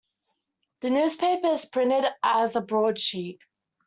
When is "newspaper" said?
0.89-1.49